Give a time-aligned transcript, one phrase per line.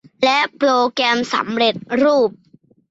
[0.23, 2.29] และโปรแกรมสำเร็จรูป